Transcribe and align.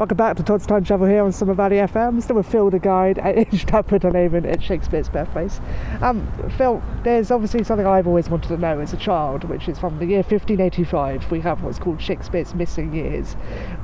Welcome 0.00 0.16
back 0.16 0.38
to 0.38 0.42
Todd's 0.42 0.64
Time 0.64 0.82
Travel 0.82 1.06
here 1.06 1.22
on 1.22 1.30
Summer 1.30 1.52
Valley 1.52 1.76
FM. 1.76 2.22
Still 2.22 2.36
with 2.36 2.46
Phil 2.46 2.70
the 2.70 2.78
guide 2.78 3.18
at 3.18 3.52
Stratford 3.52 4.02
on 4.06 4.16
Avon 4.16 4.46
at 4.46 4.62
Shakespeare's 4.62 5.10
birthplace. 5.10 5.60
Um, 6.00 6.26
Phil, 6.56 6.82
there's 7.04 7.30
obviously 7.30 7.64
something 7.64 7.86
I've 7.86 8.06
always 8.06 8.30
wanted 8.30 8.48
to 8.48 8.56
know 8.56 8.80
as 8.80 8.94
a 8.94 8.96
child, 8.96 9.44
which 9.44 9.68
is 9.68 9.78
from 9.78 9.98
the 9.98 10.06
year 10.06 10.22
1585. 10.22 11.30
We 11.30 11.40
have 11.40 11.62
what's 11.62 11.78
called 11.78 12.00
Shakespeare's 12.00 12.54
missing 12.54 12.94
years, 12.94 13.34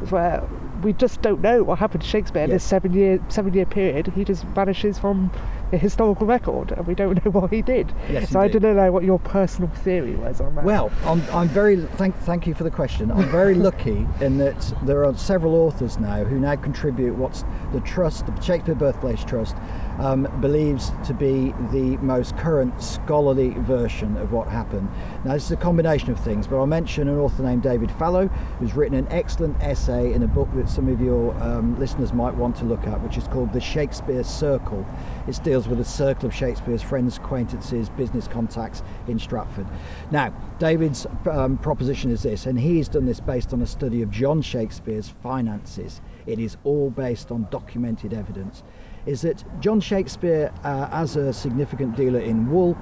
where 0.08 0.42
we 0.86 0.92
just 0.92 1.20
don't 1.20 1.40
know 1.40 1.64
what 1.64 1.80
happened 1.80 2.00
to 2.04 2.08
Shakespeare 2.08 2.44
in 2.44 2.50
this 2.50 2.62
seven 2.62 2.92
year 2.92 3.18
seven 3.28 3.52
year 3.52 3.66
period. 3.66 4.06
He 4.14 4.24
just 4.24 4.44
vanishes 4.44 5.00
from 5.00 5.32
the 5.72 5.78
historical 5.78 6.28
record, 6.28 6.70
and 6.70 6.86
we 6.86 6.94
don't 6.94 7.22
know 7.24 7.30
what 7.40 7.52
he 7.52 7.60
did. 7.60 7.92
Yes, 8.08 8.30
so 8.30 8.38
I 8.38 8.44
indeed. 8.44 8.60
didn't 8.62 8.76
know 8.76 8.92
what 8.92 9.02
your 9.02 9.18
personal 9.18 9.68
theory 9.68 10.14
was 10.14 10.40
on 10.40 10.54
that. 10.54 10.64
Well, 10.64 10.92
I'm, 11.04 11.20
I'm 11.32 11.48
very 11.48 11.76
thank 11.76 12.16
thank 12.20 12.46
you 12.46 12.54
for 12.54 12.62
the 12.62 12.70
question. 12.70 13.10
I'm 13.10 13.28
very 13.30 13.54
lucky 13.68 14.06
in 14.20 14.38
that 14.38 14.74
there 14.84 15.04
are 15.04 15.12
several 15.16 15.56
authors 15.56 15.98
now 15.98 16.22
who 16.22 16.38
now 16.38 16.54
contribute 16.54 17.16
what's 17.16 17.44
the 17.72 17.80
trust, 17.80 18.26
the 18.26 18.40
Shakespeare 18.40 18.76
Birthplace 18.76 19.24
Trust, 19.24 19.56
um, 19.98 20.28
believes 20.40 20.92
to 21.06 21.14
be 21.14 21.54
the 21.72 21.96
most 21.98 22.36
current 22.36 22.82
scholarly 22.82 23.50
version 23.50 24.16
of 24.16 24.32
what 24.32 24.48
happened. 24.48 24.88
Now, 25.24 25.32
this 25.32 25.46
is 25.46 25.52
a 25.52 25.56
combination 25.56 26.10
of 26.10 26.20
things, 26.20 26.46
but 26.46 26.56
I'll 26.56 26.66
mention 26.66 27.08
an 27.08 27.18
author 27.18 27.42
named 27.42 27.62
David 27.62 27.90
Fallow, 27.92 28.28
who's 28.58 28.74
written 28.74 28.96
an 28.96 29.06
excellent 29.10 29.56
essay 29.62 30.12
in 30.12 30.22
a 30.22 30.26
book 30.26 30.48
that 30.54 30.68
some 30.68 30.88
of 30.88 31.00
your 31.00 31.34
um, 31.42 31.78
listeners 31.78 32.12
might 32.12 32.34
want 32.34 32.56
to 32.56 32.64
look 32.64 32.86
at, 32.86 33.00
which 33.02 33.16
is 33.16 33.26
called 33.28 33.52
The 33.52 33.60
Shakespeare 33.60 34.24
Circle. 34.24 34.86
It 35.26 35.40
deals 35.42 35.68
with 35.68 35.80
a 35.80 35.84
circle 35.84 36.26
of 36.26 36.34
Shakespeare's 36.34 36.82
friends, 36.82 37.16
acquaintances, 37.16 37.88
business 37.90 38.28
contacts 38.28 38.82
in 39.08 39.18
Stratford. 39.18 39.66
Now, 40.10 40.32
David's 40.58 41.06
um, 41.30 41.58
proposition 41.58 42.10
is 42.10 42.22
this, 42.22 42.46
and 42.46 42.58
he's 42.58 42.88
done 42.88 43.06
this 43.06 43.20
based 43.20 43.52
on 43.52 43.60
a 43.62 43.66
study 43.66 44.02
of 44.02 44.10
John 44.10 44.42
Shakespeare's 44.42 45.08
finances. 45.08 46.00
It 46.26 46.38
is 46.38 46.56
all 46.64 46.90
based 46.90 47.30
on 47.30 47.46
documented 47.50 48.12
evidence. 48.12 48.62
Is 49.06 49.22
that 49.22 49.44
John 49.60 49.80
Shakespeare, 49.80 50.52
uh, 50.64 50.88
as 50.90 51.14
a 51.14 51.32
significant 51.32 51.96
dealer 51.96 52.18
in 52.18 52.50
wool, 52.50 52.76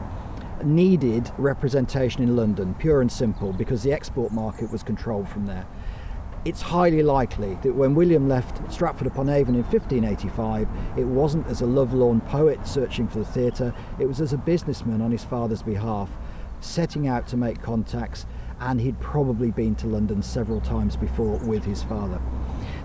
needed 0.64 1.30
representation 1.36 2.22
in 2.22 2.34
London, 2.34 2.74
pure 2.78 3.02
and 3.02 3.12
simple, 3.12 3.52
because 3.52 3.82
the 3.82 3.92
export 3.92 4.32
market 4.32 4.70
was 4.72 4.82
controlled 4.82 5.28
from 5.28 5.46
there. 5.46 5.66
It's 6.46 6.62
highly 6.62 7.02
likely 7.02 7.58
that 7.62 7.74
when 7.74 7.94
William 7.94 8.28
left 8.28 8.70
Stratford 8.72 9.06
upon 9.06 9.28
Avon 9.28 9.54
in 9.54 9.62
1585, 9.62 10.68
it 10.96 11.04
wasn't 11.04 11.46
as 11.46 11.62
a 11.62 11.66
lovelorn 11.66 12.20
poet 12.22 12.66
searching 12.66 13.08
for 13.08 13.18
the 13.18 13.24
theatre, 13.24 13.74
it 13.98 14.06
was 14.06 14.20
as 14.20 14.32
a 14.32 14.38
businessman 14.38 15.00
on 15.00 15.10
his 15.10 15.24
father's 15.24 15.62
behalf, 15.62 16.10
setting 16.60 17.08
out 17.08 17.26
to 17.28 17.36
make 17.36 17.62
contacts, 17.62 18.26
and 18.60 18.80
he'd 18.80 19.00
probably 19.00 19.50
been 19.50 19.74
to 19.74 19.86
London 19.86 20.22
several 20.22 20.60
times 20.60 20.96
before 20.96 21.38
with 21.38 21.64
his 21.64 21.82
father. 21.82 22.20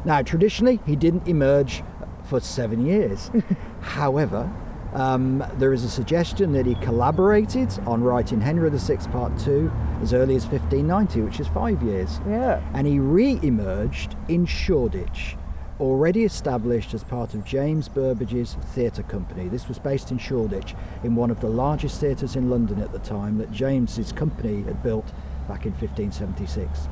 Now, 0.06 0.22
traditionally, 0.22 0.80
he 0.86 0.96
didn't 0.96 1.28
emerge 1.28 1.84
for 2.30 2.40
seven 2.40 2.86
years. 2.86 3.32
However, 3.82 4.50
um, 4.94 5.44
there 5.58 5.74
is 5.74 5.84
a 5.84 5.90
suggestion 5.90 6.52
that 6.54 6.66
he 6.66 6.76
collaborated 6.76 7.72
on 7.86 8.04
writing 8.04 8.40
Henry 8.40 8.70
VI 8.70 8.98
Part 9.12 9.38
2 9.40 9.72
as 10.02 10.14
early 10.14 10.36
as 10.36 10.46
1590, 10.46 11.22
which 11.22 11.40
is 11.40 11.48
five 11.48 11.82
years. 11.84 12.20
yeah. 12.28 12.62
And 12.74 12.88
he 12.88 13.00
re 13.00 13.40
emerged 13.44 14.16
in 14.28 14.46
Shoreditch, 14.46 15.36
already 15.80 16.24
established 16.24 16.94
as 16.94 17.04
part 17.04 17.34
of 17.34 17.44
James 17.46 17.88
Burbage's 17.88 18.56
theatre 18.74 19.04
company. 19.04 19.48
This 19.48 19.68
was 19.68 19.80
based 19.80 20.12
in 20.12 20.18
Shoreditch, 20.18 20.76
in 21.04 21.16
one 21.16 21.32
of 21.32 21.40
the 21.40 21.50
largest 21.50 22.00
theatres 22.00 22.36
in 22.36 22.50
London 22.50 22.82
at 22.82 22.92
the 22.92 23.00
time 23.00 23.38
that 23.38 23.52
James's 23.52 24.12
company 24.12 24.64
had 24.64 24.82
built 24.84 25.12
back 25.48 25.66
in 25.66 25.72
1576. 25.72 26.88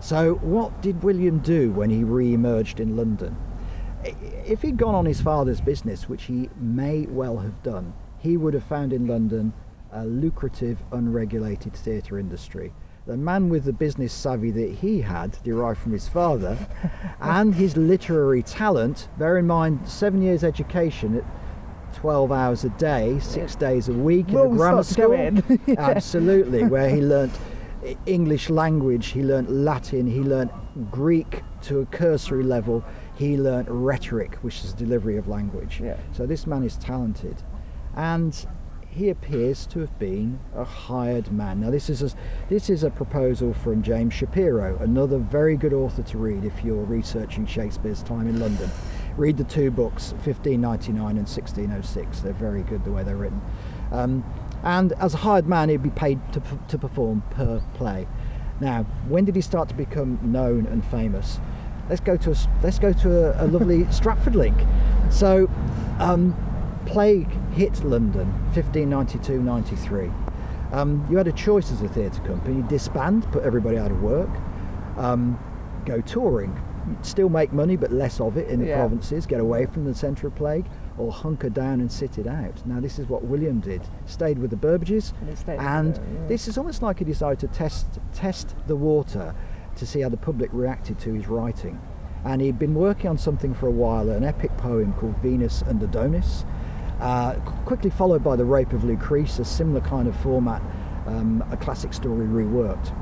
So, 0.00 0.34
what 0.42 0.82
did 0.82 1.02
William 1.02 1.38
do 1.38 1.70
when 1.72 1.88
he 1.88 2.04
re 2.04 2.34
emerged 2.34 2.78
in 2.80 2.96
London? 2.96 3.36
If 4.04 4.62
he'd 4.62 4.76
gone 4.76 4.94
on 4.94 5.06
his 5.06 5.20
father's 5.20 5.60
business, 5.60 6.08
which 6.08 6.24
he 6.24 6.50
may 6.60 7.06
well 7.06 7.38
have 7.38 7.62
done, 7.62 7.94
he 8.18 8.36
would 8.36 8.54
have 8.54 8.64
found 8.64 8.92
in 8.92 9.06
London 9.06 9.52
a 9.92 10.04
lucrative, 10.04 10.82
unregulated 10.92 11.74
theatre 11.74 12.18
industry. 12.18 12.72
The 13.06 13.16
man 13.16 13.48
with 13.48 13.64
the 13.64 13.72
business 13.72 14.12
savvy 14.12 14.50
that 14.50 14.70
he 14.76 15.02
had, 15.02 15.38
derived 15.42 15.78
from 15.78 15.92
his 15.92 16.08
father, 16.08 16.56
and 17.20 17.54
his 17.54 17.76
literary 17.76 18.42
talent, 18.42 19.08
bear 19.18 19.38
in 19.38 19.46
mind, 19.46 19.86
seven 19.86 20.22
years 20.22 20.42
education 20.42 21.16
at 21.16 21.24
12 21.94 22.32
hours 22.32 22.64
a 22.64 22.70
day, 22.70 23.18
six 23.20 23.54
days 23.54 23.88
a 23.88 23.92
week 23.92 24.28
in 24.30 24.36
a 24.36 24.48
grammar 24.48 24.82
start 24.82 25.36
to 25.36 25.42
go 25.42 25.56
school. 25.56 25.74
Absolutely, 25.78 26.64
where 26.64 26.88
he 26.88 27.00
learnt 27.02 27.32
English 28.06 28.50
language, 28.50 29.08
he 29.08 29.22
learnt 29.22 29.50
Latin, 29.50 30.06
he 30.06 30.20
learnt 30.20 30.50
Greek 30.90 31.42
to 31.62 31.80
a 31.80 31.86
cursory 31.86 32.42
level, 32.42 32.84
he 33.14 33.36
learnt 33.36 33.68
rhetoric, 33.68 34.36
which 34.42 34.64
is 34.64 34.72
delivery 34.72 35.16
of 35.16 35.28
language. 35.28 35.80
Yeah. 35.82 35.96
So 36.12 36.26
this 36.26 36.46
man 36.46 36.64
is 36.64 36.76
talented, 36.76 37.42
and 37.96 38.46
he 38.94 39.10
appears 39.10 39.66
to 39.66 39.80
have 39.80 39.98
been 39.98 40.38
a 40.54 40.64
hired 40.64 41.32
man. 41.32 41.60
Now 41.60 41.70
this 41.70 41.90
is 41.90 42.02
a, 42.02 42.10
this 42.48 42.70
is 42.70 42.84
a 42.84 42.90
proposal 42.90 43.52
from 43.52 43.82
James 43.82 44.14
Shapiro, 44.14 44.78
another 44.80 45.18
very 45.18 45.56
good 45.56 45.72
author 45.72 46.02
to 46.04 46.18
read 46.18 46.44
if 46.44 46.64
you're 46.64 46.84
researching 46.84 47.44
Shakespeare's 47.44 48.04
time 48.04 48.28
in 48.28 48.38
London. 48.38 48.70
Read 49.16 49.36
the 49.36 49.44
two 49.44 49.70
books, 49.72 50.12
1599 50.12 50.96
and 50.96 51.18
1606. 51.18 52.20
They're 52.20 52.32
very 52.32 52.62
good 52.62 52.84
the 52.84 52.92
way 52.92 53.02
they're 53.02 53.16
written. 53.16 53.40
Um, 53.90 54.24
and 54.62 54.92
as 54.94 55.14
a 55.14 55.18
hired 55.18 55.48
man, 55.48 55.68
he'd 55.68 55.82
be 55.82 55.90
paid 55.90 56.20
to, 56.32 56.42
to 56.68 56.78
perform 56.78 57.22
per 57.30 57.60
play. 57.74 58.06
Now, 58.60 58.84
when 59.08 59.24
did 59.24 59.34
he 59.34 59.42
start 59.42 59.68
to 59.70 59.74
become 59.74 60.20
known 60.22 60.66
and 60.66 60.84
famous? 60.84 61.40
Let's 61.88 62.00
go 62.00 62.16
to 62.16 62.30
a, 62.32 62.34
let's 62.62 62.78
go 62.78 62.92
to 62.92 63.40
a, 63.40 63.44
a 63.44 63.46
lovely 63.46 63.84
Stratford 63.92 64.34
link. 64.34 64.56
So, 65.10 65.48
um, 65.98 66.34
plague 66.86 67.30
hit 67.52 67.82
London 67.84 68.32
1592-93. 68.54 70.12
Um, 70.72 71.06
you 71.10 71.16
had 71.16 71.28
a 71.28 71.32
choice 71.32 71.70
as 71.70 71.82
a 71.82 71.88
theatre 71.88 72.20
company: 72.22 72.62
disband, 72.68 73.30
put 73.32 73.44
everybody 73.44 73.76
out 73.78 73.90
of 73.90 74.02
work, 74.02 74.30
um, 74.96 75.38
go 75.86 76.00
touring, 76.00 76.58
still 77.02 77.28
make 77.28 77.52
money 77.52 77.76
but 77.76 77.92
less 77.92 78.20
of 78.20 78.36
it 78.36 78.48
in 78.48 78.60
the 78.60 78.66
Yeah. 78.66 78.76
provinces, 78.78 79.24
get 79.26 79.40
away 79.40 79.66
from 79.66 79.84
the 79.84 79.94
centre 79.94 80.26
of 80.26 80.34
plague, 80.34 80.66
or 80.98 81.12
hunker 81.12 81.48
down 81.50 81.80
and 81.80 81.92
sit 81.92 82.18
it 82.18 82.26
out. 82.26 82.66
Now, 82.66 82.80
this 82.80 82.98
is 82.98 83.08
what 83.08 83.24
William 83.24 83.60
did: 83.60 83.82
stayed 84.06 84.38
with 84.38 84.50
the 84.50 84.56
Burbages, 84.56 85.12
And 85.20 85.30
he 85.30 85.36
stayed 85.36 85.58
with 85.58 85.66
and 85.66 85.94
them, 85.94 86.16
yeah. 86.22 86.26
this 86.28 86.48
is 86.48 86.58
almost 86.58 86.82
like 86.82 86.98
he 86.98 87.04
decided 87.04 87.38
to 87.40 87.46
test 87.48 87.86
test 88.12 88.56
the 88.66 88.76
water 88.76 89.32
to 89.76 89.86
see 89.86 90.00
how 90.00 90.08
the 90.08 90.16
public 90.16 90.50
reacted 90.52 90.98
to 91.00 91.12
his 91.12 91.28
writing. 91.28 91.80
And 92.24 92.40
he'd 92.40 92.58
been 92.58 92.74
working 92.74 93.10
on 93.10 93.18
something 93.18 93.54
for 93.54 93.66
a 93.66 93.70
while, 93.70 94.08
an 94.10 94.24
epic 94.24 94.56
poem 94.56 94.94
called 94.94 95.16
Venus 95.18 95.62
and 95.62 95.82
Adonis, 95.82 96.44
uh, 97.00 97.34
quickly 97.66 97.90
followed 97.90 98.24
by 98.24 98.36
The 98.36 98.44
Rape 98.44 98.72
of 98.72 98.82
Lucrece, 98.82 99.38
a 99.38 99.44
similar 99.44 99.80
kind 99.80 100.08
of 100.08 100.16
format, 100.16 100.62
um, 101.06 101.44
a 101.50 101.56
classic 101.56 101.92
story 101.92 102.26
reworked. 102.26 102.96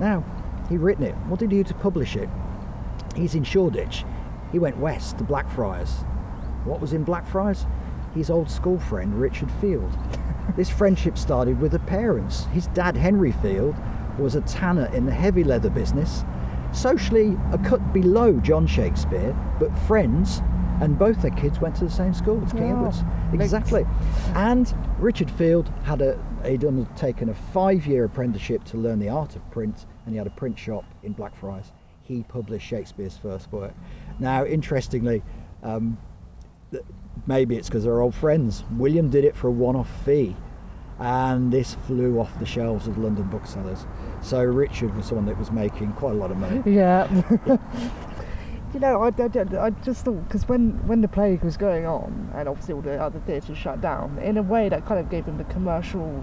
Now, 0.00 0.24
he'd 0.68 0.78
written 0.78 1.04
it. 1.04 1.14
What 1.28 1.38
did 1.38 1.52
he 1.52 1.58
do 1.58 1.64
to 1.64 1.74
publish 1.74 2.16
it? 2.16 2.28
He's 3.14 3.34
in 3.34 3.44
Shoreditch. 3.44 4.04
He 4.50 4.58
went 4.58 4.78
west 4.78 5.18
to 5.18 5.24
Blackfriars. 5.24 5.90
What 6.64 6.80
was 6.80 6.92
in 6.92 7.04
Blackfriars? 7.04 7.66
His 8.14 8.30
old 8.30 8.50
school 8.50 8.78
friend, 8.78 9.20
Richard 9.20 9.50
Field. 9.60 9.96
this 10.56 10.70
friendship 10.70 11.18
started 11.18 11.60
with 11.60 11.72
the 11.72 11.78
parents. 11.78 12.44
His 12.46 12.66
dad, 12.68 12.96
Henry 12.96 13.32
Field, 13.32 13.76
was 14.18 14.34
a 14.34 14.40
tanner 14.42 14.86
in 14.94 15.06
the 15.06 15.12
heavy 15.12 15.44
leather 15.44 15.70
business, 15.70 16.24
socially 16.72 17.36
a 17.52 17.58
cut 17.58 17.92
below 17.92 18.34
John 18.40 18.66
Shakespeare, 18.66 19.36
but 19.58 19.76
friends, 19.80 20.42
and 20.80 20.98
both 20.98 21.22
their 21.22 21.32
kids 21.32 21.60
went 21.60 21.74
to 21.76 21.84
the 21.84 21.90
same 21.90 22.14
school 22.14 22.42
as 22.44 22.52
King 22.52 22.70
Wow. 22.70 22.88
Edward's. 22.88 23.02
Exactly. 23.32 23.84
And 24.34 24.72
Richard 24.98 25.30
Field 25.30 25.68
had 25.84 26.00
a 26.00 26.18
he'd 26.44 26.64
undertaken 26.64 27.30
a 27.30 27.34
five-year 27.34 28.04
apprenticeship 28.04 28.62
to 28.64 28.76
learn 28.76 29.00
the 29.00 29.08
art 29.08 29.34
of 29.34 29.50
print, 29.50 29.86
and 30.04 30.14
he 30.14 30.18
had 30.18 30.26
a 30.26 30.30
print 30.30 30.58
shop 30.58 30.84
in 31.02 31.12
Blackfriars. 31.12 31.72
He 32.02 32.22
published 32.22 32.66
Shakespeare's 32.66 33.16
first 33.16 33.50
work. 33.52 33.74
Now, 34.18 34.44
interestingly, 34.46 35.22
um, 35.62 35.98
maybe 37.26 37.56
it's 37.56 37.68
because 37.68 37.84
they're 37.84 38.00
old 38.00 38.14
friends. 38.14 38.64
William 38.76 39.10
did 39.10 39.24
it 39.24 39.36
for 39.36 39.48
a 39.48 39.50
one-off 39.50 39.90
fee, 40.04 40.36
and 41.00 41.52
this 41.52 41.74
flew 41.86 42.18
off 42.18 42.38
the 42.38 42.46
shelves 42.46 42.88
of 42.88 42.98
London 42.98 43.24
booksellers. 43.24 43.86
So 44.22 44.42
Richard 44.42 44.96
was 44.96 45.06
someone 45.06 45.26
that 45.26 45.38
was 45.38 45.50
making 45.50 45.92
quite 45.92 46.12
a 46.12 46.16
lot 46.16 46.30
of 46.30 46.38
money. 46.38 46.62
Yeah. 46.66 47.08
you 48.74 48.80
know, 48.80 49.02
I, 49.02 49.08
I, 49.08 49.66
I 49.66 49.70
just 49.70 50.04
thought 50.04 50.26
because 50.26 50.48
when 50.48 50.70
when 50.86 51.00
the 51.00 51.08
plague 51.08 51.42
was 51.42 51.56
going 51.56 51.86
on 51.86 52.30
and 52.34 52.48
obviously 52.48 52.74
all 52.74 52.82
the 52.82 53.00
other 53.00 53.20
theatres 53.20 53.56
shut 53.56 53.80
down, 53.80 54.18
in 54.18 54.36
a 54.36 54.42
way 54.42 54.68
that 54.68 54.86
kind 54.86 54.98
of 54.98 55.08
gave 55.08 55.24
him 55.24 55.38
the 55.38 55.44
commercial 55.44 56.22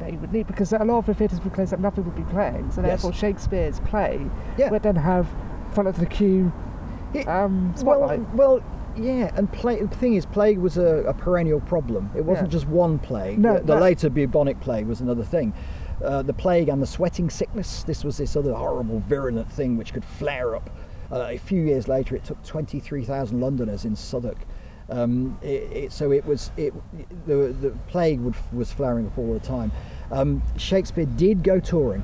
that 0.00 0.10
he 0.10 0.16
would 0.16 0.32
need 0.32 0.46
because 0.46 0.72
a 0.72 0.78
lot 0.78 0.98
of 0.98 1.06
the 1.06 1.14
theatres 1.14 1.40
would 1.42 1.52
close 1.52 1.72
up, 1.72 1.80
nothing 1.80 2.04
would 2.04 2.14
be 2.16 2.22
playing, 2.32 2.70
so 2.70 2.80
Yes. 2.80 2.88
therefore 2.90 3.12
Shakespeare's 3.12 3.80
play 3.80 4.24
Yeah. 4.56 4.70
would 4.70 4.82
then 4.82 4.96
have 4.96 5.28
front 5.72 5.88
of 5.88 5.98
the 5.98 6.06
queue 6.06 6.52
um, 7.26 7.74
well, 7.82 8.18
well, 8.34 8.62
yeah, 8.96 9.30
and 9.36 9.52
plague, 9.52 9.90
the 9.90 9.96
thing 9.96 10.14
is, 10.14 10.26
plague 10.26 10.58
was 10.58 10.76
a, 10.78 11.04
a 11.04 11.14
perennial 11.14 11.60
problem. 11.60 12.10
It 12.16 12.24
wasn't 12.24 12.48
Yeah. 12.48 12.52
just 12.52 12.68
one 12.68 12.98
plague. 12.98 13.38
No, 13.38 13.58
the, 13.58 13.64
the 13.64 13.76
later 13.76 14.10
bubonic 14.10 14.60
plague 14.60 14.86
was 14.86 15.00
another 15.00 15.24
thing. 15.24 15.52
Uh, 16.04 16.22
the 16.22 16.32
plague 16.32 16.68
and 16.68 16.80
the 16.80 16.86
sweating 16.86 17.28
sickness. 17.30 17.82
This 17.82 18.04
was 18.04 18.16
this 18.18 18.36
other 18.36 18.54
horrible 18.54 19.00
virulent 19.00 19.50
thing 19.50 19.76
which 19.76 19.92
could 19.92 20.04
flare 20.04 20.54
up 20.56 20.70
Uh, 21.10 21.26
a 21.30 21.38
few 21.38 21.62
years 21.62 21.88
later, 21.88 22.14
it 22.16 22.24
took 22.24 22.42
23,000 22.44 23.40
Londoners 23.40 23.84
in 23.84 23.96
Southwark. 23.96 24.38
Um, 24.90 25.38
it, 25.42 25.46
it, 25.72 25.92
so 25.92 26.12
it 26.12 26.24
was 26.24 26.50
it, 26.56 26.72
the, 27.26 27.54
the 27.60 27.70
plague 27.88 28.20
would, 28.20 28.34
was 28.52 28.70
flaring 28.72 29.06
up 29.06 29.18
all 29.18 29.32
the 29.34 29.40
time. 29.40 29.70
Um, 30.10 30.42
Shakespeare 30.56 31.04
did 31.06 31.42
go 31.42 31.60
touring, 31.60 32.02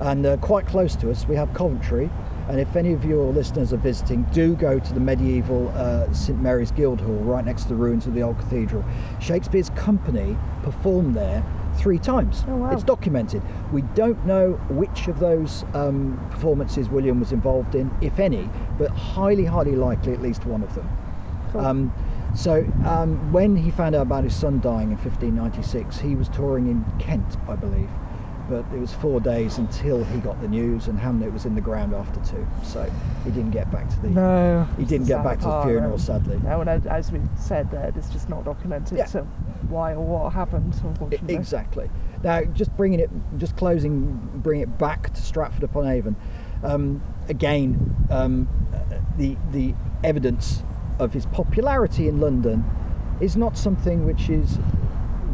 and 0.00 0.24
uh, 0.24 0.36
quite 0.38 0.66
close 0.66 0.96
to 0.96 1.10
us 1.10 1.26
we 1.28 1.36
have 1.36 1.52
Coventry. 1.54 2.08
And 2.48 2.60
if 2.60 2.74
any 2.76 2.92
of 2.92 3.04
your 3.04 3.32
listeners 3.32 3.72
are 3.72 3.78
visiting, 3.78 4.24
do 4.24 4.54
go 4.54 4.78
to 4.78 4.94
the 4.94 5.00
medieval 5.00 5.68
uh, 5.74 6.12
St 6.12 6.40
Mary's 6.40 6.72
Guildhall, 6.72 7.14
right 7.16 7.44
next 7.44 7.64
to 7.64 7.68
the 7.70 7.74
ruins 7.76 8.06
of 8.06 8.14
the 8.14 8.22
old 8.22 8.38
cathedral. 8.38 8.84
Shakespeare's 9.20 9.70
company 9.70 10.36
performed 10.62 11.14
there 11.14 11.44
three 11.76 11.98
times. 11.98 12.44
Oh, 12.48 12.56
wow. 12.56 12.70
It's 12.70 12.82
documented. 12.82 13.42
We 13.72 13.82
don't 13.82 14.24
know 14.26 14.52
which 14.68 15.08
of 15.08 15.20
those 15.20 15.64
um, 15.74 16.20
performances 16.30 16.88
William 16.88 17.20
was 17.20 17.32
involved 17.32 17.74
in, 17.74 17.90
if 18.00 18.18
any, 18.18 18.48
but 18.78 18.90
highly, 18.90 19.44
highly 19.44 19.76
likely 19.76 20.12
at 20.12 20.20
least 20.20 20.44
one 20.44 20.62
of 20.62 20.74
them. 20.74 20.88
Cool. 21.52 21.60
Um, 21.60 21.92
so 22.34 22.66
um, 22.84 23.32
when 23.32 23.56
he 23.56 23.70
found 23.70 23.94
out 23.94 24.02
about 24.02 24.24
his 24.24 24.34
son 24.34 24.60
dying 24.60 24.90
in 24.90 24.96
1596, 24.96 26.00
he 26.00 26.14
was 26.14 26.28
touring 26.28 26.66
in 26.66 26.84
Kent, 26.98 27.36
I 27.48 27.56
believe. 27.56 27.90
But 28.48 28.64
it 28.74 28.78
was 28.80 28.92
four 28.92 29.20
days 29.20 29.58
until 29.58 30.02
he 30.04 30.18
got 30.18 30.40
the 30.40 30.48
news, 30.48 30.88
and 30.88 30.98
Hamnet 30.98 31.32
was 31.32 31.46
in 31.46 31.54
the 31.54 31.60
ground 31.60 31.94
after 31.94 32.20
two. 32.20 32.46
So 32.64 32.90
he 33.24 33.30
didn't 33.30 33.52
get 33.52 33.70
back 33.70 33.88
to 33.88 34.00
the. 34.00 34.10
No. 34.10 34.68
He 34.78 34.84
didn't 34.84 35.06
get 35.06 35.22
back 35.22 35.38
to 35.40 35.44
the 35.46 35.62
funeral, 35.62 35.92
um, 35.94 35.98
sadly. 35.98 36.40
No, 36.42 36.60
and 36.60 36.68
as- 36.86 37.12
we 37.12 37.20
said 37.36 37.70
there, 37.70 37.92
it's 37.96 38.08
just 38.10 38.28
not 38.28 38.44
documented 38.44 38.96
Yeah. 38.98 39.04
so 39.06 39.26
why 39.68 39.94
or 39.94 40.04
what 40.04 40.32
happened, 40.32 40.74
unfortunately. 40.82 41.34
Exactly. 41.34 41.90
Now, 42.22 42.42
just 42.44 42.76
bringing 42.76 43.00
it, 43.00 43.10
just 43.38 43.56
closing, 43.56 44.18
bring 44.36 44.60
it 44.60 44.78
back 44.78 45.12
to 45.14 45.20
Stratford 45.22 45.62
upon 45.62 45.86
Avon. 45.86 46.16
Um, 46.62 47.02
again, 47.28 47.94
um, 48.10 48.48
the 49.18 49.36
the 49.50 49.74
evidence 50.04 50.62
of 50.98 51.12
his 51.12 51.26
popularity 51.26 52.08
in 52.08 52.20
London 52.20 52.64
is 53.20 53.36
not 53.36 53.56
something 53.56 54.04
which 54.04 54.28
is 54.30 54.58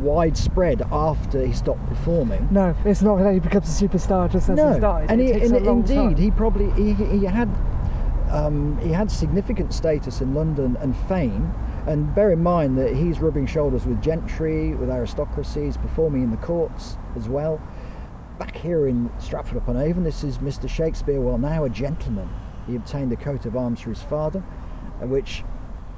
widespread 0.01 0.83
after 0.91 1.45
he 1.45 1.53
stopped 1.53 1.87
performing. 1.87 2.49
No, 2.51 2.75
it's 2.85 3.03
not 3.03 3.19
that 3.19 3.33
he 3.35 3.41
becomes 3.41 3.69
a 3.69 3.85
superstar 3.85 4.31
just 4.31 4.49
as 4.49 4.57
no, 4.57 4.73
he's 4.73 4.81
died. 4.81 5.11
and, 5.11 5.21
he, 5.21 5.33
and 5.33 5.57
indeed, 5.57 5.95
time. 5.95 6.17
he 6.17 6.31
probably 6.31 6.71
he, 6.73 6.95
he 6.95 7.25
had 7.25 7.49
um, 8.31 8.79
he 8.79 8.91
had 8.91 9.11
significant 9.11 9.73
status 9.73 10.21
in 10.21 10.35
London 10.35 10.77
and 10.81 10.97
fame. 11.09 11.53
And 11.87 12.15
bear 12.15 12.31
in 12.33 12.43
mind 12.43 12.77
that 12.77 12.95
he's 12.95 13.19
rubbing 13.21 13.47
shoulders 13.47 13.87
with 13.87 14.03
gentry, 14.03 14.75
with 14.75 14.91
aristocracies, 14.91 15.79
performing 15.79 16.23
in 16.23 16.31
the 16.31 16.37
courts 16.37 16.99
as 17.17 17.29
well. 17.29 17.61
Back 18.39 18.55
here 18.55 18.87
in 18.87 19.11
Stratford 19.19 19.57
upon 19.57 19.79
Avon, 19.79 20.05
this 20.05 20.23
is 20.23 20.39
Mr. 20.39 20.69
Shakespeare, 20.69 21.21
well 21.21 21.39
now 21.39 21.65
a 21.65 21.71
gentleman. 21.71 22.29
He 22.67 22.77
obtained 22.77 23.11
a 23.13 23.17
coat 23.17 23.47
of 23.47 23.57
arms 23.57 23.81
for 23.81 23.89
his 23.89 24.03
father, 24.03 24.45
uh, 25.03 25.07
which 25.07 25.45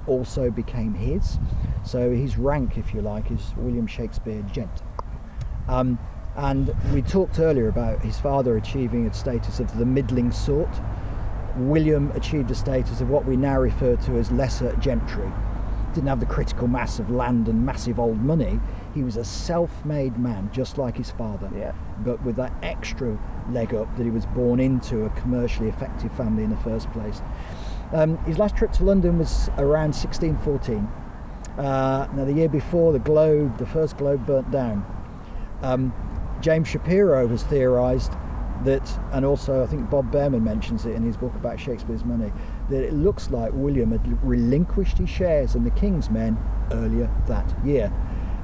also 0.07 0.51
became 0.51 0.95
his. 0.95 1.39
So 1.85 2.11
his 2.13 2.37
rank, 2.37 2.77
if 2.79 2.93
you 2.95 3.01
like, 3.03 3.31
is 3.31 3.53
William 3.57 3.87
Shakespeare 3.87 4.43
Gent. 4.53 4.83
Um, 5.69 5.99
and 6.37 6.75
we 6.93 7.03
talked 7.03 7.39
earlier 7.39 7.69
about 7.69 8.01
his 8.03 8.19
father 8.19 8.57
achieving 8.57 9.07
a 9.07 9.13
status 9.15 9.61
of 9.61 9.77
the 9.79 9.85
middling 9.85 10.31
sort. 10.33 10.69
William 11.57 12.11
achieved 12.13 12.51
a 12.51 12.55
status 12.55 13.01
of 13.01 13.11
what 13.11 13.25
we 13.25 13.37
now 13.37 13.59
refer 13.59 13.97
to 13.97 14.17
as 14.17 14.31
lesser 14.31 14.75
gentry. 14.77 15.31
Didn't 15.95 16.07
have 16.09 16.21
the 16.21 16.27
critical 16.27 16.69
mass 16.69 17.01
of 17.01 17.11
land 17.11 17.49
and 17.49 17.67
massive 17.67 17.99
old 17.99 18.21
money. 18.23 18.61
He 18.95 19.03
was 19.03 19.17
a 19.17 19.25
self 19.25 19.85
made 19.85 20.17
man, 20.19 20.49
just 20.53 20.79
like 20.79 20.97
his 20.97 21.11
father, 21.11 21.51
Yeah. 21.57 21.73
but 22.05 22.23
with 22.25 22.37
that 22.37 22.53
extra 22.63 23.19
leg 23.51 23.75
up 23.75 23.97
that 23.97 24.05
he 24.05 24.11
was 24.11 24.27
born 24.27 24.61
into 24.61 25.05
a 25.05 25.11
commercially 25.11 25.69
effective 25.69 26.13
family 26.13 26.45
in 26.45 26.51
the 26.51 26.57
first 26.59 26.91
place. 26.93 27.21
Um, 27.93 28.19
his 28.19 28.39
last 28.39 28.57
trip 28.57 28.73
to 28.73 28.85
London 28.85 29.19
was 29.19 29.49
around 29.59 29.95
1614. 29.95 30.89
Uh, 31.59 32.09
now, 32.15 32.25
the 32.25 32.33
year 32.33 32.49
before, 32.49 32.93
the 32.93 32.99
Globe, 32.99 33.59
the 33.59 33.67
first 33.67 33.97
Globe, 33.97 34.25
burnt 34.27 34.51
down. 34.51 34.85
Um, 35.63 35.93
James 36.41 36.69
Shapiro 36.69 37.27
has 37.29 37.43
theorised 37.43 38.13
that, 38.65 38.89
and 39.13 39.25
also 39.25 39.63
I 39.63 39.67
think 39.67 39.91
Bob 39.91 40.13
Bearman 40.13 40.43
mentions 40.43 40.87
it 40.87 40.95
in 40.95 41.03
his 41.03 41.17
book 41.17 41.35
about 41.35 41.59
Shakespeare's 41.59 42.05
money, 42.05 42.33
that 42.69 42.83
it 42.83 42.93
looks 42.93 43.31
like 43.31 43.53
William 43.53 43.91
had 43.91 44.23
relinquished 44.23 44.99
his 44.99 45.11
shares 45.11 45.55
in 45.55 45.65
the 45.65 45.71
King's 45.71 46.11
Men 46.11 46.39
earlier 46.71 47.11
that 47.27 47.55
year. 47.65 47.89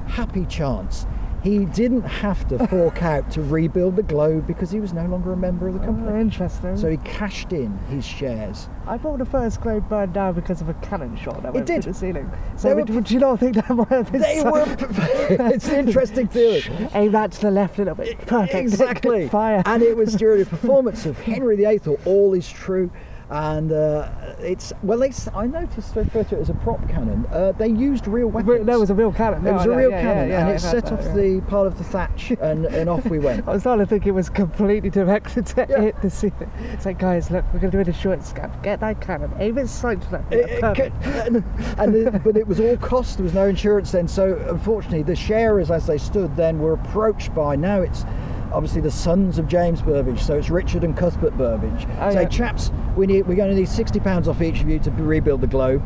Happy 0.06 0.44
chance. 0.46 1.06
He 1.46 1.64
didn't 1.64 2.02
have 2.02 2.48
to 2.48 2.66
fork 2.68 3.04
out 3.04 3.30
to 3.30 3.40
rebuild 3.40 3.94
the 3.94 4.02
Globe 4.02 4.48
because 4.48 4.72
he 4.72 4.80
was 4.80 4.92
no 4.92 5.06
longer 5.06 5.32
a 5.32 5.36
member 5.36 5.68
of 5.68 5.74
the 5.74 5.80
Oh, 5.80 5.84
company. 5.84 6.20
interesting. 6.20 6.76
So 6.76 6.90
he 6.90 6.96
cashed 6.98 7.52
in 7.52 7.78
his 7.88 8.04
shares. 8.04 8.68
I 8.84 8.98
thought 8.98 9.18
the 9.18 9.24
first 9.24 9.60
globe 9.60 9.88
burned 9.88 10.12
down 10.12 10.34
because 10.34 10.60
of 10.60 10.68
a 10.68 10.74
cannon 10.74 11.16
shot 11.16 11.44
that 11.44 11.54
went 11.54 11.66
did. 11.66 11.84
through 11.84 11.92
the 11.92 11.98
ceiling. 12.00 12.30
So 12.56 12.70
were 12.70 12.74
would, 12.76 12.90
would 12.90 13.10
you 13.12 13.20
not 13.20 13.38
think 13.38 13.54
that 13.54 13.70
might 13.70 13.88
have 13.90 14.10
been 14.10 14.22
They 14.22 14.40
so- 14.40 14.50
were. 14.50 14.64
it's 15.54 15.68
an 15.68 15.86
interesting 15.86 16.26
theory. 16.26 16.64
Aim 16.94 17.12
that 17.12 17.30
to 17.32 17.40
the 17.42 17.50
left 17.52 17.76
a 17.78 17.82
little 17.82 17.94
bit. 17.94 18.18
Perfect. 18.26 18.54
Exactly. 18.56 19.28
Fire. 19.28 19.62
And 19.66 19.84
it 19.84 19.96
was 19.96 20.14
during 20.16 20.42
a 20.42 20.46
performance 20.46 21.06
of 21.06 21.16
Henry 21.20 21.54
VIII, 21.54 21.80
or 21.86 21.98
All 22.06 22.34
Is 22.34 22.50
True. 22.50 22.90
And 23.28 23.72
uh, 23.72 24.08
it's 24.38 24.72
well, 24.84 24.98
they, 24.98 25.12
I 25.34 25.46
noticed 25.46 25.94
they 25.96 26.02
refer 26.02 26.22
to 26.24 26.36
it 26.36 26.40
as 26.42 26.48
a 26.48 26.54
prop 26.54 26.88
cannon. 26.88 27.26
Uh, 27.32 27.50
they 27.52 27.66
used 27.66 28.06
real 28.06 28.28
weapons. 28.28 28.64
There 28.66 28.78
was 28.78 28.90
a 28.90 28.94
real 28.94 29.12
cannon. 29.12 29.44
It 29.44 29.52
was 29.52 29.66
a 29.66 29.70
real 29.70 29.90
yeah, 29.90 30.00
cannon, 30.00 30.28
yeah, 30.28 30.38
yeah, 30.38 30.46
and 30.46 30.56
it 30.56 30.60
set 30.60 30.84
that, 30.84 30.92
off 30.92 31.14
the 31.14 31.40
part 31.48 31.66
of 31.66 31.76
the 31.76 31.82
thatch, 31.82 32.30
and, 32.40 32.66
and 32.66 32.88
off 32.88 33.04
we 33.06 33.18
went. 33.18 33.46
I 33.48 33.52
was 33.54 33.62
starting 33.62 33.84
to 33.84 33.88
think 33.90 34.06
it 34.06 34.12
was 34.12 34.30
completely 34.30 34.90
directed 34.90 35.46
to 35.46 35.66
Yeah. 35.68 35.80
hit 35.80 36.00
the 36.02 36.10
ceiling. 36.10 36.50
It's 36.72 36.86
like, 36.86 37.00
guys, 37.00 37.28
look, 37.32 37.44
we're 37.52 37.58
going 37.58 37.72
to 37.72 37.76
do 37.78 37.80
it 37.80 37.88
a 37.88 37.92
short 37.92 38.22
scan. 38.22 38.52
Get 38.62 38.78
that 38.78 39.00
cannon. 39.00 39.32
Aim 39.40 39.58
it 39.58 39.66
straight 39.68 40.00
to 40.02 40.10
that. 40.12 40.32
It- 40.32 40.46
it 40.78 40.92
and, 41.26 41.44
and 41.78 41.94
it- 41.96 42.22
but 42.22 42.36
it 42.36 42.46
was 42.46 42.60
all 42.60 42.76
cost. 42.76 43.16
There 43.16 43.24
was 43.24 43.34
no 43.34 43.48
insurance 43.48 43.90
then. 43.90 44.06
So 44.06 44.36
unfortunately, 44.48 45.02
the 45.02 45.16
sharers, 45.16 45.70
as 45.72 45.86
they 45.88 45.98
stood 45.98 46.36
then, 46.36 46.60
were 46.60 46.74
approached 46.74 47.34
by 47.34 47.56
now 47.56 47.80
it's 47.80 48.04
obviously 48.52 48.80
the 48.80 48.90
sons 48.90 49.38
of 49.38 49.48
James 49.48 49.82
Burbage. 49.82 50.20
So 50.22 50.36
it's 50.36 50.50
Richard 50.50 50.84
and 50.84 50.96
Cuthbert 50.96 51.36
Burbage. 51.36 51.86
Oh, 51.98 52.10
Say, 52.10 52.22
yeah. 52.22 52.28
chaps, 52.28 52.70
we 52.96 53.06
need 53.06 53.26
we're 53.26 53.36
going 53.36 53.50
to 53.50 53.56
need 53.56 53.68
sixty 53.68 54.00
pounds 54.00 54.28
off 54.28 54.40
each 54.42 54.60
of 54.60 54.68
you 54.68 54.78
to 54.80 54.90
rebuild 54.90 55.40
the 55.40 55.46
globe. 55.46 55.82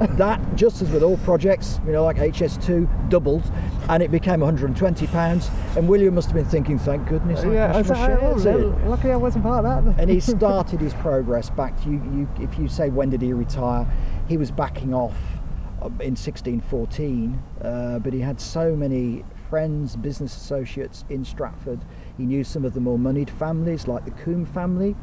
that, 0.16 0.40
just 0.56 0.82
as 0.82 0.90
with 0.90 1.02
all 1.02 1.18
projects, 1.18 1.80
you 1.86 1.92
know, 1.92 2.04
like 2.04 2.16
HS2, 2.16 3.10
doubled, 3.10 3.50
and 3.88 4.02
it 4.02 4.10
became 4.10 4.40
120 4.40 5.06
pounds. 5.08 5.50
And 5.76 5.88
William 5.88 6.14
must 6.14 6.28
have 6.28 6.34
been 6.34 6.44
thinking, 6.44 6.78
thank 6.78 7.06
goodness, 7.08 7.40
I 7.40 7.52
yeah, 7.52 7.72
I 7.72 7.78
was 7.78 7.90
oh, 7.90 7.94
shares 7.94 8.46
in." 8.46 8.88
luckily 8.88 9.12
I 9.12 9.16
wasn't 9.16 9.44
part 9.44 9.64
of 9.64 9.84
that. 9.84 10.00
and 10.00 10.10
he 10.10 10.20
started 10.34 10.80
his 10.80 10.94
progress 10.94 11.50
back 11.50 11.80
to 11.82 11.90
you, 11.90 12.02
you 12.14 12.28
if 12.40 12.58
you 12.58 12.68
say 12.68 12.88
when 12.88 13.10
did 13.10 13.22
he 13.22 13.32
retire 13.32 13.86
he 14.28 14.36
was 14.36 14.50
backing 14.50 14.94
off 14.94 15.16
uh, 15.82 15.86
in 16.00 16.14
1614 16.16 17.42
uh, 17.62 17.98
but 17.98 18.12
he 18.12 18.20
had 18.20 18.40
so 18.40 18.74
many 18.74 19.24
friends 19.54 19.94
business 19.94 20.34
associates 20.36 21.04
in 21.10 21.24
stratford 21.24 21.78
he 22.16 22.26
knew 22.26 22.42
some 22.42 22.64
of 22.64 22.74
the 22.74 22.80
more 22.80 22.98
moneyed 22.98 23.30
families 23.30 23.86
like 23.86 24.04
the 24.04 24.10
combe 24.10 24.44
family 24.44 24.96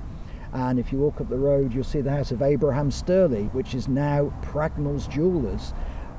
and 0.52 0.78
if 0.78 0.92
you 0.92 0.98
walk 0.98 1.22
up 1.22 1.30
the 1.30 1.38
road 1.38 1.74
you'll 1.74 1.86
see 1.86 2.02
the 2.02 2.12
house 2.12 2.32
of 2.32 2.42
abraham 2.42 2.92
sturley 2.92 3.46
which 3.54 3.74
is 3.74 3.88
now 3.88 4.30
pragnell's 4.42 5.08
jewellers 5.08 5.74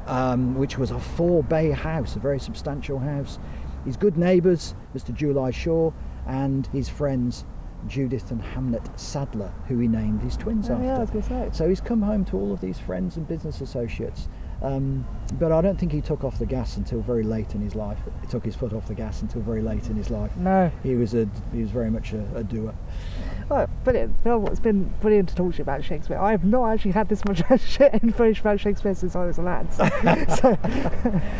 um, 0.07 0.55
which 0.55 0.79
was 0.79 0.91
a 0.93 0.99
four 0.99 1.43
bay 1.43 1.71
house 1.73 2.17
a 2.17 2.19
very 2.19 2.41
substantial 2.41 2.99
house 2.99 3.39
his 3.85 3.99
good 3.99 4.17
neighbours 4.17 4.75
mr 4.97 5.13
july 5.15 5.51
shaw 5.51 5.93
and 6.27 6.69
his 6.69 6.89
friends 6.89 7.45
Judith 7.89 8.31
and 8.31 8.41
Hamnet 8.41 8.97
Sadler, 8.97 9.53
who 9.67 9.77
he 9.81 9.89
named 9.89 10.23
his 10.23 10.37
twins 10.37 10.71
Oh, 10.71 10.75
after. 10.75 10.85
yeah, 10.85 10.99
I 10.99 11.05
was 11.05 11.25
say. 11.25 11.49
So 11.53 11.69
he's 11.69 11.81
come 11.81 12.01
home 12.01 12.25
to 12.27 12.37
all 12.37 12.53
of 12.53 12.61
these 12.61 12.79
friends 12.79 13.17
and 13.17 13.27
business 13.27 13.61
associates. 13.61 14.29
Um, 14.63 15.05
but 15.39 15.51
I 15.51 15.61
don't 15.61 15.79
think 15.79 15.93
he 15.93 16.01
took 16.01 16.25
off 16.25 16.39
the 16.39 16.47
gas 16.47 16.77
until 16.77 17.01
very 17.01 17.25
late 17.25 17.55
in 17.55 17.61
his 17.61 17.75
life. 17.75 17.99
He 18.21 18.27
took 18.29 18.45
his 18.45 18.55
foot 18.55 18.73
off 18.73 18.87
the 18.87 18.95
gas 18.95 19.23
until 19.23 19.41
very 19.41 19.63
late 19.63 19.89
in 19.89 19.97
his 19.97 20.11
life. 20.11 20.37
No. 20.37 20.71
He 20.83 20.95
was 20.95 21.15
a 21.15 21.29
he 21.53 21.63
was 21.63 21.71
very 21.71 21.91
much 21.91 22.13
a, 22.13 22.25
a 22.37 22.45
doer. 22.45 22.75
Well, 23.49 23.69
brilliant. 23.83 24.15
Phil, 24.23 24.47
it's 24.47 24.61
been 24.61 24.93
brilliant 25.01 25.29
to 25.31 25.35
talk 25.35 25.53
to 25.53 25.59
you 25.59 25.63
about 25.63 25.85
Shakespeare. 25.85 26.19
I 26.19 26.31
have 26.31 26.45
not 26.45 26.71
actually 26.71 26.93
had 26.93 27.09
this 27.09 27.25
much 27.25 27.43
shit 27.61 27.93
information 27.95 28.43
about 28.43 28.61
Shakespeare 28.61 28.95
since 28.95 29.17
I 29.17 29.25
was 29.25 29.39
a 29.39 29.43
lad. 29.43 29.73
So, 29.73 29.85
so 30.37 30.57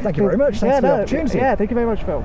Thank 0.03 0.17
you 0.17 0.25
very 0.25 0.37
much. 0.37 0.57
Thanks 0.59 0.63
yeah, 0.63 0.77
for 0.77 0.81
the 0.81 0.89
no, 0.89 1.03
opportunity. 1.03 1.39
Yeah, 1.39 1.55
thank 1.55 1.71
you 1.71 1.75
very 1.75 1.87
much, 1.87 2.03
Phil. 2.03 2.19